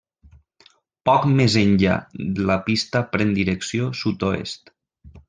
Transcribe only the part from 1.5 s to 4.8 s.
enllà la pista pren direcció sud-oest.